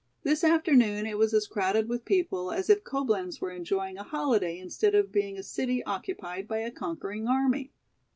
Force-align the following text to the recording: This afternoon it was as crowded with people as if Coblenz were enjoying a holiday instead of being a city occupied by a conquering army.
This 0.23 0.43
afternoon 0.43 1.05
it 1.05 1.19
was 1.19 1.31
as 1.31 1.45
crowded 1.45 1.87
with 1.87 2.05
people 2.05 2.51
as 2.51 2.71
if 2.71 2.83
Coblenz 2.83 3.39
were 3.39 3.51
enjoying 3.51 3.99
a 3.99 4.03
holiday 4.03 4.57
instead 4.57 4.95
of 4.95 5.11
being 5.11 5.37
a 5.37 5.43
city 5.43 5.83
occupied 5.83 6.47
by 6.47 6.57
a 6.57 6.71
conquering 6.71 7.27
army. 7.27 7.71